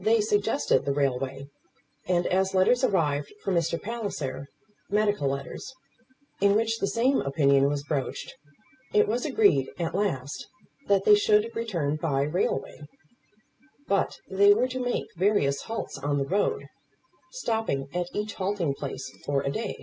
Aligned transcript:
They 0.00 0.20
suggested 0.20 0.84
the 0.84 0.92
railway; 0.92 1.46
and 2.08 2.26
as 2.26 2.52
letters 2.52 2.82
arrived 2.82 3.32
for 3.44 3.52
Mr. 3.52 3.80
Palliser, 3.80 4.48
medical 4.90 5.28
letters, 5.28 5.72
in 6.40 6.56
which 6.56 6.80
the 6.80 6.88
same 6.88 7.20
opinion 7.20 7.68
was 7.68 7.84
broached, 7.84 8.34
it 8.92 9.06
was 9.06 9.24
agreed, 9.24 9.68
at 9.78 9.94
last, 9.94 10.48
that 10.88 11.04
they 11.04 11.14
should 11.14 11.54
return 11.54 11.94
by 11.94 12.22
railway; 12.22 12.80
but 13.86 14.18
they 14.28 14.52
were 14.52 14.66
to 14.66 14.80
make 14.80 15.06
various 15.14 15.62
halts 15.62 15.96
on 15.96 16.18
the 16.18 16.26
road, 16.26 16.64
stopping 17.30 17.86
at 17.94 18.08
each 18.12 18.34
halting 18.34 18.74
place 18.74 19.12
for 19.24 19.42
a 19.44 19.50
day. 19.52 19.76